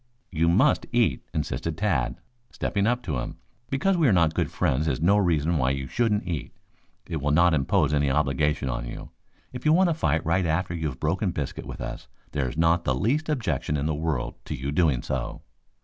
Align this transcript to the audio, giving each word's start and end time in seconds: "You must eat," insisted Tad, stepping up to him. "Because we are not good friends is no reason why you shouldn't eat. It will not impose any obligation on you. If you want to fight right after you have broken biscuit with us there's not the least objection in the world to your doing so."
"You 0.31 0.49
must 0.49 0.87
eat," 0.91 1.21
insisted 1.31 1.77
Tad, 1.77 2.15
stepping 2.49 2.87
up 2.87 3.03
to 3.03 3.19
him. 3.19 3.37
"Because 3.69 3.97
we 3.97 4.07
are 4.07 4.11
not 4.11 4.33
good 4.33 4.49
friends 4.49 4.87
is 4.87 4.99
no 4.99 5.15
reason 5.15 5.59
why 5.59 5.69
you 5.69 5.85
shouldn't 5.87 6.27
eat. 6.27 6.53
It 7.07 7.21
will 7.21 7.29
not 7.29 7.53
impose 7.53 7.93
any 7.93 8.09
obligation 8.09 8.67
on 8.67 8.87
you. 8.87 9.11
If 9.53 9.63
you 9.63 9.73
want 9.73 9.91
to 9.91 9.93
fight 9.93 10.25
right 10.25 10.47
after 10.47 10.73
you 10.73 10.87
have 10.87 10.99
broken 10.99 11.29
biscuit 11.29 11.67
with 11.67 11.81
us 11.81 12.07
there's 12.31 12.57
not 12.57 12.83
the 12.83 12.95
least 12.95 13.29
objection 13.29 13.77
in 13.77 13.85
the 13.85 13.93
world 13.93 14.33
to 14.45 14.55
your 14.55 14.71
doing 14.71 15.03
so." 15.03 15.43